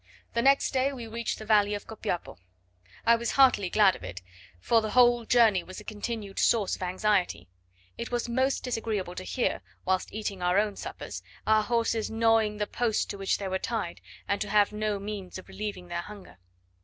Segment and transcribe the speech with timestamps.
[0.33, 2.39] The next day we reached the valley of Copiapo.
[3.05, 4.23] I was heartily glad of it;
[4.59, 7.47] for the whole journey was a continued source of anxiety;
[7.99, 12.65] it was most disagreeable to hear, whilst eating our own suppers, our horses gnawing the
[12.65, 16.39] posts to which they were tied, and to have no means of relieving their hunger.